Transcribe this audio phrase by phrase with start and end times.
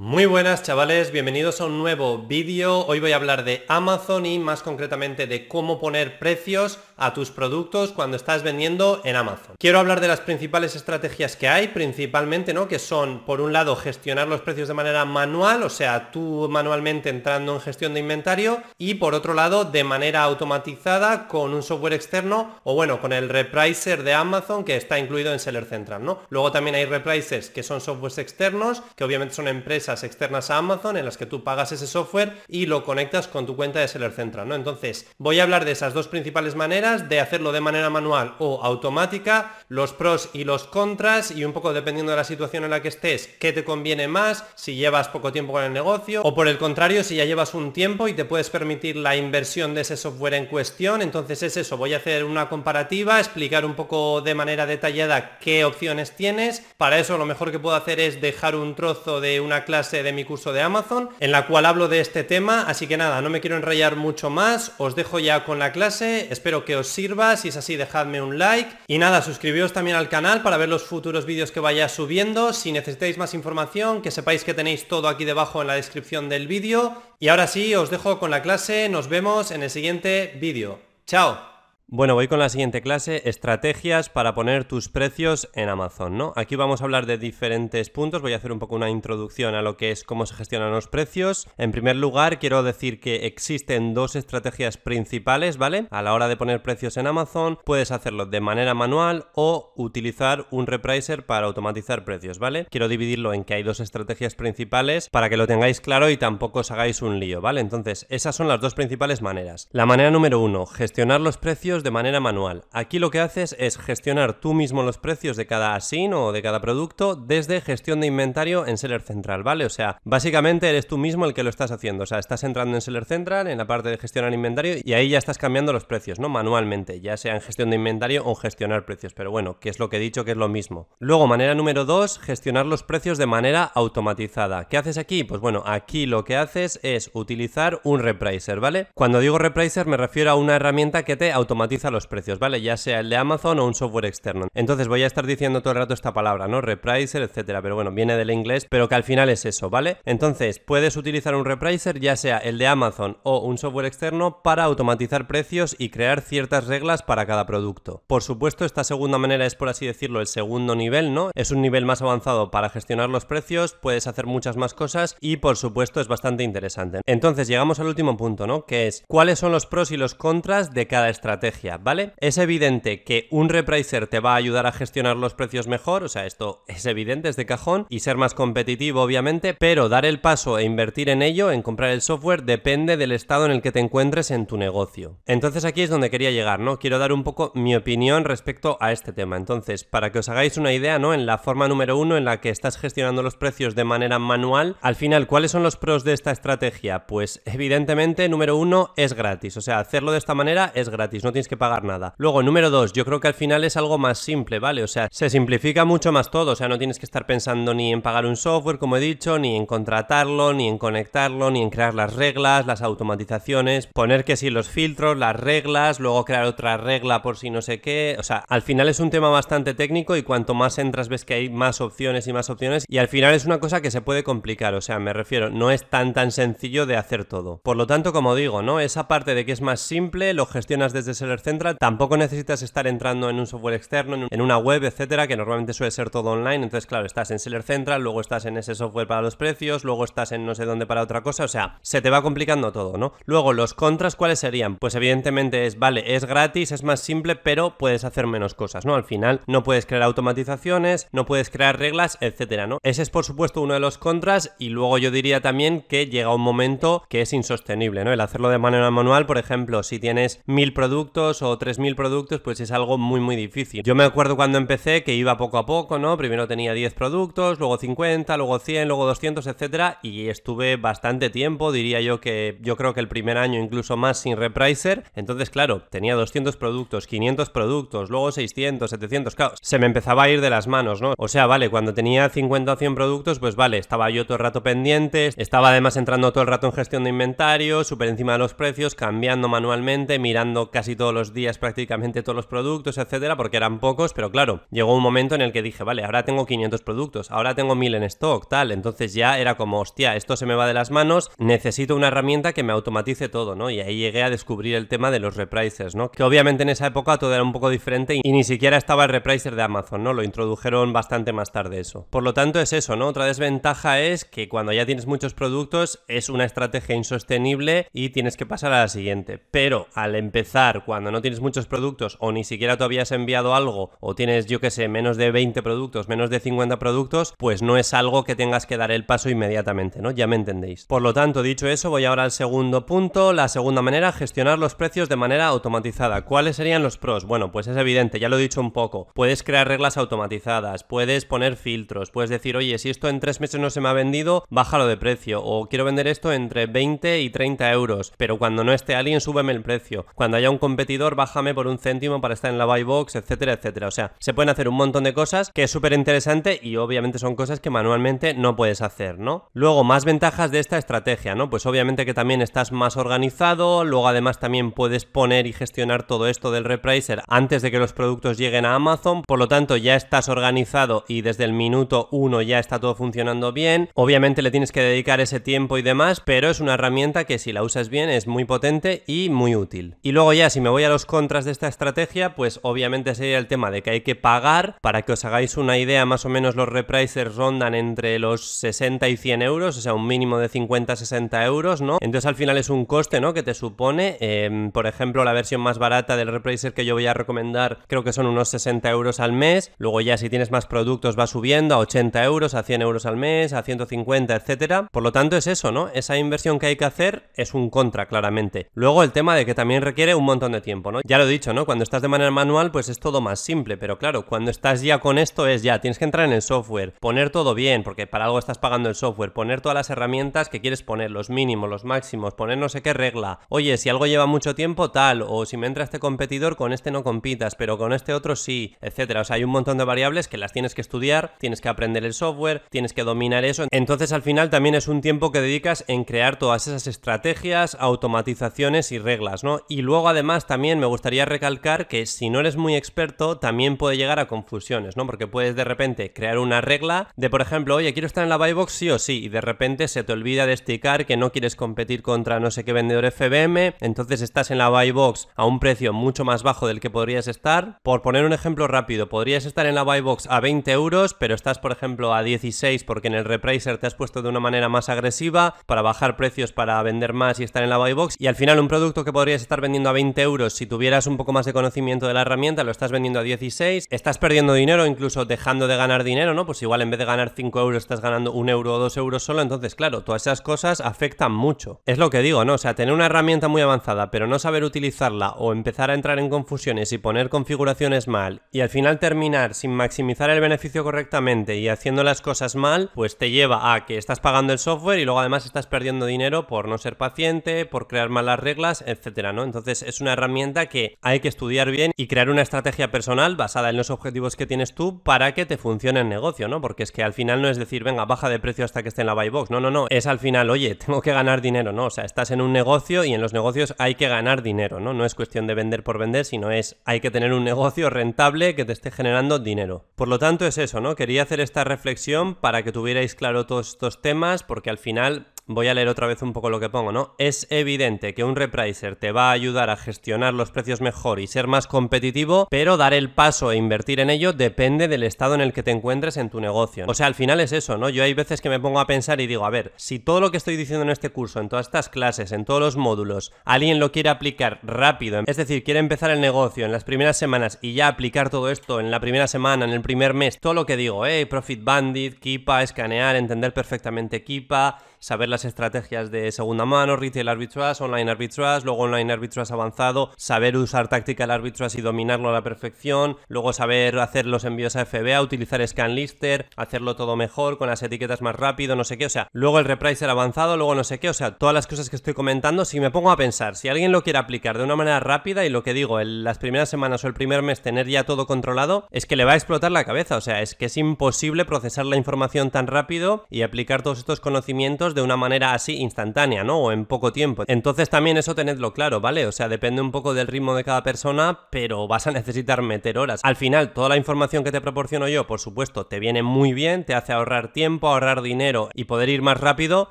[0.00, 2.86] Muy buenas chavales, bienvenidos a un nuevo vídeo.
[2.86, 7.32] Hoy voy a hablar de Amazon y más concretamente de cómo poner precios a tus
[7.32, 9.56] productos cuando estás vendiendo en Amazon.
[9.58, 12.68] Quiero hablar de las principales estrategias que hay, principalmente, ¿no?
[12.68, 17.08] Que son, por un lado, gestionar los precios de manera manual, o sea, tú manualmente
[17.08, 21.94] entrando en gestión de inventario y por otro lado, de manera automatizada con un software
[21.94, 26.20] externo o bueno, con el repricer de Amazon que está incluido en Seller Central, ¿no?
[26.28, 30.96] Luego también hay reprisers que son softwares externos, que obviamente son empresas externas a Amazon
[30.96, 34.12] en las que tú pagas ese software y lo conectas con tu cuenta de Seller
[34.12, 34.54] Central, ¿no?
[34.54, 38.62] Entonces, voy a hablar de esas dos principales maneras, de hacerlo de manera manual o
[38.62, 42.82] automática, los pros y los contras y un poco dependiendo de la situación en la
[42.82, 46.48] que estés, qué te conviene más, si llevas poco tiempo con el negocio o por
[46.48, 49.96] el contrario, si ya llevas un tiempo y te puedes permitir la inversión de ese
[49.96, 54.34] software en cuestión, entonces es eso, voy a hacer una comparativa, explicar un poco de
[54.34, 58.74] manera detallada qué opciones tienes, para eso lo mejor que puedo hacer es dejar un
[58.74, 62.24] trozo de una clase de mi curso de Amazon en la cual hablo de este
[62.24, 65.72] tema, así que nada, no me quiero enrollar mucho más, os dejo ya con la
[65.72, 68.70] clase, espero que os sirva, si es así dejadme un like.
[68.86, 72.72] Y nada, suscribiros también al canal para ver los futuros vídeos que vaya subiendo, si
[72.72, 77.02] necesitáis más información, que sepáis que tenéis todo aquí debajo en la descripción del vídeo.
[77.20, 80.80] Y ahora sí, os dejo con la clase, nos vemos en el siguiente vídeo.
[81.06, 81.57] ¡Chao!
[81.90, 86.34] Bueno, voy con la siguiente clase, estrategias para poner tus precios en Amazon, ¿no?
[86.36, 89.62] Aquí vamos a hablar de diferentes puntos, voy a hacer un poco una introducción a
[89.62, 91.48] lo que es cómo se gestionan los precios.
[91.56, 95.86] En primer lugar, quiero decir que existen dos estrategias principales, ¿vale?
[95.90, 100.46] A la hora de poner precios en Amazon, puedes hacerlo de manera manual o utilizar
[100.50, 102.66] un repricer para automatizar precios, ¿vale?
[102.70, 106.58] Quiero dividirlo en que hay dos estrategias principales para que lo tengáis claro y tampoco
[106.58, 107.62] os hagáis un lío, ¿vale?
[107.62, 109.70] Entonces, esas son las dos principales maneras.
[109.72, 112.64] La manera número uno, gestionar los precios de manera manual.
[112.72, 116.42] Aquí lo que haces es gestionar tú mismo los precios de cada asin o de
[116.42, 119.64] cada producto desde gestión de inventario en Seller Central, ¿vale?
[119.64, 122.04] O sea, básicamente eres tú mismo el que lo estás haciendo.
[122.04, 125.08] O sea, estás entrando en Seller Central, en la parte de gestionar inventario, y ahí
[125.08, 126.28] ya estás cambiando los precios, ¿no?
[126.28, 129.14] Manualmente, ya sea en gestión de inventario o gestionar precios.
[129.14, 130.88] Pero bueno, que es lo que he dicho que es lo mismo.
[130.98, 134.68] Luego, manera número dos, gestionar los precios de manera automatizada.
[134.68, 135.24] ¿Qué haces aquí?
[135.24, 138.88] Pues bueno, aquí lo que haces es utilizar un repricer, ¿vale?
[138.94, 142.60] Cuando digo repricer me refiero a una herramienta que te automatiza los precios, ¿vale?
[142.60, 144.48] Ya sea el de Amazon o un software externo.
[144.54, 146.60] Entonces voy a estar diciendo todo el rato esta palabra, ¿no?
[146.60, 149.98] Repricer, etcétera, pero bueno, viene del inglés, pero que al final es eso, ¿vale?
[150.04, 154.64] Entonces puedes utilizar un repricer, ya sea el de Amazon o un software externo, para
[154.64, 158.02] automatizar precios y crear ciertas reglas para cada producto.
[158.06, 161.30] Por supuesto, esta segunda manera es, por así decirlo, el segundo nivel, ¿no?
[161.34, 165.36] Es un nivel más avanzado para gestionar los precios, puedes hacer muchas más cosas y,
[165.36, 167.00] por supuesto, es bastante interesante.
[167.06, 168.64] Entonces llegamos al último punto, ¿no?
[168.66, 171.57] Que es cuáles son los pros y los contras de cada estrategia.
[171.80, 172.12] ¿Vale?
[172.18, 176.08] Es evidente que un repricer te va a ayudar a gestionar los precios mejor, o
[176.08, 180.20] sea, esto es evidente, es de cajón, y ser más competitivo, obviamente, pero dar el
[180.20, 183.72] paso e invertir en ello, en comprar el software, depende del estado en el que
[183.72, 185.18] te encuentres en tu negocio.
[185.26, 186.78] Entonces aquí es donde quería llegar, ¿no?
[186.78, 189.36] Quiero dar un poco mi opinión respecto a este tema.
[189.36, 191.14] Entonces, para que os hagáis una idea, ¿no?
[191.14, 194.76] En la forma número uno en la que estás gestionando los precios de manera manual,
[194.80, 197.06] al final, ¿cuáles son los pros de esta estrategia?
[197.06, 199.56] Pues evidentemente, número uno, es gratis.
[199.56, 202.14] O sea, hacerlo de esta manera es gratis, no tienes que pagar nada.
[202.18, 204.82] Luego, número dos, yo creo que al final es algo más simple, ¿vale?
[204.82, 207.92] O sea, se simplifica mucho más todo, o sea, no tienes que estar pensando ni
[207.92, 211.70] en pagar un software, como he dicho, ni en contratarlo, ni en conectarlo, ni en
[211.70, 216.76] crear las reglas, las automatizaciones, poner que si los filtros, las reglas, luego crear otra
[216.76, 220.16] regla por si no sé qué, o sea, al final es un tema bastante técnico
[220.16, 223.34] y cuanto más entras ves que hay más opciones y más opciones y al final
[223.34, 226.30] es una cosa que se puede complicar, o sea, me refiero, no es tan tan
[226.30, 227.60] sencillo de hacer todo.
[227.62, 228.80] Por lo tanto, como digo, ¿no?
[228.80, 233.30] Esa parte de que es más simple, lo gestionas desde Central, tampoco necesitas estar entrando
[233.30, 236.64] en un software externo, en una web, etcétera, que normalmente suele ser todo online.
[236.64, 240.04] Entonces, claro, estás en Seller Central, luego estás en ese software para los precios, luego
[240.04, 241.44] estás en no sé dónde para otra cosa.
[241.44, 243.12] O sea, se te va complicando todo, ¿no?
[243.24, 244.76] Luego, los contras, ¿cuáles serían?
[244.76, 248.94] Pues evidentemente es, vale, es gratis, es más simple, pero puedes hacer menos cosas, ¿no?
[248.94, 252.78] Al final, no puedes crear automatizaciones, no puedes crear reglas, etcétera, ¿no?
[252.82, 254.54] Ese es, por supuesto, uno de los contras.
[254.58, 258.12] Y luego yo diría también que llega un momento que es insostenible, ¿no?
[258.12, 262.60] El hacerlo de manera manual, por ejemplo, si tienes mil productos o 3.000 productos, pues
[262.60, 263.82] es algo muy muy difícil.
[263.82, 266.16] Yo me acuerdo cuando empecé que iba poco a poco, ¿no?
[266.16, 271.72] Primero tenía 10 productos, luego 50, luego 100, luego 200, etcétera, y estuve bastante tiempo,
[271.72, 275.04] diría yo que yo creo que el primer año incluso más sin repricer.
[275.14, 280.30] Entonces, claro, tenía 200 productos, 500 productos, luego 600, 700, claro, se me empezaba a
[280.30, 281.14] ir de las manos, ¿no?
[281.18, 284.42] O sea, vale, cuando tenía 50 o 100 productos, pues vale, estaba yo todo el
[284.42, 288.38] rato pendiente, estaba además entrando todo el rato en gestión de inventario, súper encima de
[288.38, 293.34] los precios, cambiando manualmente, mirando casi todo todos los días prácticamente todos los productos, etcétera,
[293.34, 296.44] porque eran pocos, pero claro, llegó un momento en el que dije, vale, ahora tengo
[296.44, 300.44] 500 productos, ahora tengo 1000 en stock, tal, entonces ya era como, hostia, esto se
[300.44, 303.70] me va de las manos, necesito una herramienta que me automatice todo, ¿no?
[303.70, 306.10] Y ahí llegué a descubrir el tema de los repricers, ¿no?
[306.10, 309.10] Que obviamente en esa época todo era un poco diferente y ni siquiera estaba el
[309.10, 310.12] repricer de Amazon, ¿no?
[310.12, 312.06] Lo introdujeron bastante más tarde eso.
[312.10, 313.06] Por lo tanto es eso, ¿no?
[313.06, 318.36] Otra desventaja es que cuando ya tienes muchos productos es una estrategia insostenible y tienes
[318.36, 319.38] que pasar a la siguiente.
[319.50, 323.92] Pero al empezar, cuando no tienes muchos productos o ni siquiera todavía has enviado algo
[324.00, 327.76] o tienes, yo que sé, menos de 20 productos, menos de 50 productos, pues no
[327.76, 330.10] es algo que tengas que dar el paso inmediatamente, ¿no?
[330.10, 330.86] Ya me entendéis.
[330.86, 334.74] Por lo tanto, dicho eso, voy ahora al segundo punto, la segunda manera, gestionar los
[334.74, 336.24] precios de manera automatizada.
[336.24, 337.26] ¿Cuáles serían los pros?
[337.26, 339.06] Bueno, pues es evidente, ya lo he dicho un poco.
[339.14, 343.60] Puedes crear reglas automatizadas, puedes poner filtros, puedes decir, oye, si esto en tres meses
[343.60, 347.30] no se me ha vendido, bájalo de precio, o quiero vender esto entre 20 y
[347.30, 350.04] 30 euros, pero cuando no esté alguien, súbeme el precio.
[350.16, 353.52] Cuando haya un competidor, bájame por un céntimo para estar en la buy box, etcétera,
[353.52, 353.88] etcétera.
[353.88, 357.18] O sea, se pueden hacer un montón de cosas que es súper interesante y obviamente
[357.18, 359.48] son cosas que manualmente no puedes hacer, ¿no?
[359.52, 361.50] Luego, más ventajas de esta estrategia, ¿no?
[361.50, 366.28] Pues obviamente que también estás más organizado, luego además también puedes poner y gestionar todo
[366.28, 369.96] esto del repricer antes de que los productos lleguen a Amazon, por lo tanto ya
[369.96, 373.90] estás organizado y desde el minuto uno ya está todo funcionando bien.
[373.94, 377.52] Obviamente le tienes que dedicar ese tiempo y demás, pero es una herramienta que si
[377.52, 379.96] la usas bien es muy potente y muy útil.
[380.02, 383.38] Y luego ya si me voy a los contras de esta estrategia, pues obviamente sería
[383.38, 384.76] el tema de que hay que pagar.
[384.80, 389.08] Para que os hagáis una idea, más o menos los reprisers rondan entre los 60
[389.08, 391.98] y 100 euros, o sea, un mínimo de 50-60 euros, ¿no?
[392.00, 393.34] Entonces al final es un coste, ¿no?
[393.34, 397.06] Que te supone, em, por ejemplo, la versión más barata del repriser que yo voy
[397.06, 399.72] a recomendar, creo que son unos 60 euros al mes.
[399.78, 403.16] Luego ya si tienes más productos va subiendo a 80 euros, a 100 euros al
[403.16, 404.88] mes, a 150, etcétera.
[404.90, 405.88] Por lo tanto es eso, ¿no?
[405.94, 408.68] Esa inversión que hay que hacer es un contra, claramente.
[408.74, 411.00] Luego el tema de que también requiere un montón de tiempo, ¿no?
[411.04, 411.64] Ya lo he dicho, ¿no?
[411.64, 414.98] Cuando estás de manera manual, pues es todo más simple, pero claro, cuando estás ya
[414.98, 418.26] con esto es ya, tienes que entrar en el software, poner todo bien, porque para
[418.26, 421.84] algo estás pagando el software, poner todas las herramientas que quieres poner, los mínimos, los
[421.84, 423.40] máximos, poner no sé qué regla.
[423.48, 426.90] Oye, si algo lleva mucho tiempo, tal, o si me entra este competidor, con este
[426.90, 429.22] no compitas, pero con este otro sí, etcétera.
[429.22, 432.04] O sea, hay un montón de variables que las tienes que estudiar, tienes que aprender
[432.04, 433.66] el software, tienes que dominar eso.
[433.70, 438.92] Entonces, al final también es un tiempo que dedicas en crear todas esas estrategias, automatizaciones
[438.92, 439.60] y reglas, ¿no?
[439.68, 443.96] Y luego, además, también me gustaría recalcar que si no eres muy experto, también puede
[443.96, 445.06] llegar a confusiones, ¿no?
[445.06, 448.36] Porque puedes de repente crear una regla de, por ejemplo, oye, quiero estar en la
[448.36, 451.32] buy box sí o sí, y de repente se te olvida de esticar que no
[451.32, 455.44] quieres competir contra no sé qué vendedor FBM, entonces estás en la buy box a
[455.44, 457.78] un precio mucho más bajo del que podrías estar.
[457.82, 461.34] Por poner un ejemplo rápido, podrías estar en la buy box a 20 euros, pero
[461.34, 464.68] estás, por ejemplo, a 16 porque en el repricer te has puesto de una manera
[464.68, 468.16] más agresiva para bajar precios para vender más y estar en la buy box.
[468.18, 471.16] Y al final, un producto que podrías estar vendiendo a 20 euros, si tuvieras un
[471.16, 474.86] poco más de conocimiento de la herramienta, lo estás vendiendo a 16, estás perdiendo dinero,
[474.86, 476.46] incluso dejando de ganar dinero, ¿no?
[476.46, 479.22] Pues igual en vez de ganar 5 euros, estás ganando 1 euro o 2 euros
[479.22, 479.42] solo.
[479.42, 481.80] Entonces, claro, todas esas cosas afectan mucho.
[481.86, 482.54] Es lo que digo, ¿no?
[482.54, 486.18] O sea, tener una herramienta muy avanzada, pero no saber utilizarla o empezar a entrar
[486.18, 491.56] en confusiones y poner configuraciones mal y al final terminar sin maximizar el beneficio correctamente
[491.58, 495.04] y haciendo las cosas mal, pues te lleva a que estás pagando el software y
[495.04, 499.44] luego además estás perdiendo dinero por no ser paciente, por crear malas reglas, etcétera, ¿no?
[499.44, 500.37] Entonces es una herramienta
[500.70, 504.46] que hay que estudiar bien y crear una estrategia personal basada en los objetivos que
[504.46, 506.60] tienes tú para que te funcione el negocio, ¿no?
[506.60, 509.02] Porque es que al final no es decir, venga, baja de precio hasta que esté
[509.02, 509.50] en la buy box.
[509.50, 509.86] No, no, no.
[509.90, 511.86] Es al final, oye, tengo que ganar dinero, ¿no?
[511.86, 514.92] O sea, estás en un negocio y en los negocios hay que ganar dinero, ¿no?
[514.92, 518.54] No es cuestión de vender por vender, sino es hay que tener un negocio rentable
[518.54, 519.84] que te esté generando dinero.
[519.96, 520.94] Por lo tanto, es eso, ¿no?
[520.94, 525.66] Quería hacer esta reflexión para que tuvierais claro todos estos temas, porque al final Voy
[525.68, 527.14] a leer otra vez un poco lo que pongo, ¿no?
[527.16, 531.26] Es evidente que un repricer te va a ayudar a gestionar los precios mejor y
[531.26, 535.40] ser más competitivo, pero dar el paso e invertir en ello depende del estado en
[535.40, 536.84] el que te encuentres en tu negocio.
[536.86, 537.88] O sea, al final es eso, ¿no?
[537.88, 540.30] Yo hay veces que me pongo a pensar y digo, a ver, si todo lo
[540.30, 543.78] que estoy diciendo en este curso, en todas estas clases, en todos los módulos, alguien
[543.78, 547.72] lo quiere aplicar rápido, es decir, quiere empezar el negocio en las primeras semanas y
[547.72, 550.76] ya aplicar todo esto en la primera semana, en el primer mes, todo lo que
[550.76, 556.96] digo, eh, Profit Bandit, Kipa, escanear, entender perfectamente Kipa, saber las estrategias de segunda mano,
[556.96, 562.32] retail arbitrage, online arbitrage, luego online arbitrage avanzado, saber usar tactical arbitrage y dominarlo a
[562.32, 567.68] la perfección, luego saber hacer los envíos a FBA, utilizar ScanLister, hacerlo todo mejor, con
[567.68, 570.84] las etiquetas más rápido, no sé qué, o sea, luego el repricer avanzado, luego no
[570.84, 573.56] sé qué, o sea, todas las cosas que estoy comentando, si me pongo a pensar,
[573.56, 576.38] si alguien lo quiere aplicar de una manera rápida y lo que digo, en las
[576.38, 579.36] primeras semanas o el primer mes tener ya todo controlado, es que le va a
[579.36, 583.42] explotar la cabeza, o sea, es que es imposible procesar la información tan rápido y
[583.42, 586.58] aplicar todos estos conocimientos de una manera así instantánea, ¿no?
[586.58, 587.44] O en poco tiempo.
[587.46, 589.26] Entonces también eso tenedlo claro, ¿vale?
[589.26, 592.98] O sea, depende un poco del ritmo de cada persona, pero vas a necesitar meter
[592.98, 593.20] horas.
[593.22, 596.84] Al final, toda la información que te proporciono yo, por supuesto, te viene muy bien,
[596.84, 599.90] te hace ahorrar tiempo, ahorrar dinero y poder ir más rápido,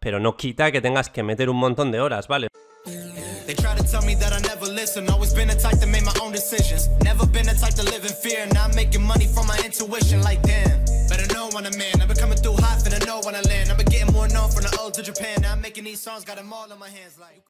[0.00, 2.48] pero no quita que tengas que meter un montón de horas, ¿vale?
[12.94, 13.93] I know when I'm in.
[14.24, 15.42] More known from the old to Japan.
[15.42, 17.18] Now I'm making these songs, got them all in my hands.
[17.18, 17.42] Like.